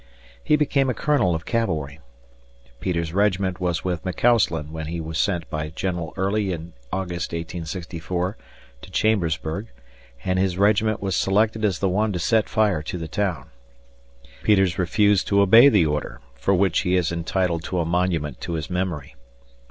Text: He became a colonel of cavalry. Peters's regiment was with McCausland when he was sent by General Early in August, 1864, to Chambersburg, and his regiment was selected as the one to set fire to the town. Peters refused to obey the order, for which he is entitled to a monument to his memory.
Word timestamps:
He 0.43 0.55
became 0.55 0.89
a 0.89 0.95
colonel 0.95 1.35
of 1.35 1.45
cavalry. 1.45 1.99
Peters's 2.79 3.13
regiment 3.13 3.59
was 3.61 3.83
with 3.83 4.03
McCausland 4.03 4.71
when 4.71 4.87
he 4.87 4.99
was 4.99 5.19
sent 5.19 5.47
by 5.51 5.69
General 5.69 6.11
Early 6.17 6.51
in 6.51 6.73
August, 6.91 7.33
1864, 7.33 8.35
to 8.81 8.89
Chambersburg, 8.89 9.67
and 10.25 10.39
his 10.39 10.57
regiment 10.57 11.03
was 11.03 11.15
selected 11.15 11.63
as 11.63 11.77
the 11.77 11.87
one 11.87 12.11
to 12.13 12.17
set 12.17 12.49
fire 12.49 12.81
to 12.81 12.97
the 12.97 13.07
town. 13.07 13.51
Peters 14.41 14.79
refused 14.79 15.27
to 15.27 15.39
obey 15.41 15.69
the 15.69 15.85
order, 15.85 16.19
for 16.33 16.55
which 16.55 16.79
he 16.79 16.95
is 16.95 17.11
entitled 17.11 17.63
to 17.65 17.77
a 17.77 17.85
monument 17.85 18.41
to 18.41 18.53
his 18.53 18.71
memory. 18.71 19.15